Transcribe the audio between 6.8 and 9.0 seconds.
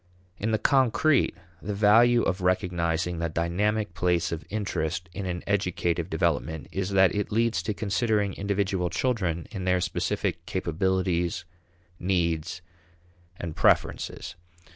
that it leads to considering individual